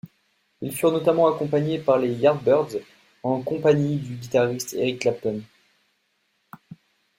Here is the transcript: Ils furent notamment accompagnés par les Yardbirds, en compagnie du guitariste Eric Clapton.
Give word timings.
Ils 0.61 0.75
furent 0.75 0.91
notamment 0.93 1.27
accompagnés 1.27 1.77
par 1.77 1.99
les 1.99 2.11
Yardbirds, 2.11 2.81
en 3.21 3.39
compagnie 3.43 3.97
du 3.97 4.15
guitariste 4.15 4.73
Eric 4.73 4.97
Clapton. 5.01 5.43